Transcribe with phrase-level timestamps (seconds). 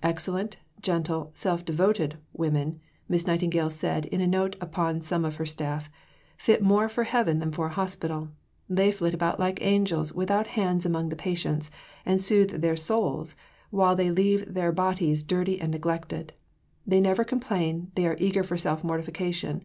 [0.00, 5.44] "Excellent, gentle, self devoted women," Miss Nightingale said in a note upon some of her
[5.44, 5.90] staff,
[6.36, 8.28] "fit more for Heaven than for a Hospital,
[8.68, 11.68] they flit about like angels without hands among the patients,
[12.06, 13.34] and soothe their souls,
[13.70, 16.32] while they leave their bodies dirty and neglected.
[16.86, 19.64] They never complain, they are eager for self mortification.